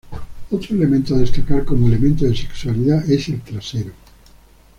[0.49, 3.93] Otro elemento a destacar como elemento de sexualidad es el trasero.